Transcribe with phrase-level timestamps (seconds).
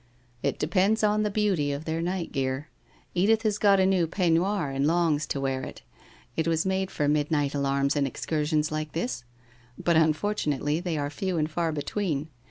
[0.41, 2.69] 'It depends on the beauty of their night gear.
[3.13, 5.83] Edith has got a new peignoir and longs to wear it.
[6.35, 9.23] It was made for midnight alarms and excursions like this,
[9.77, 12.29] but unfor nately, they are few and far between.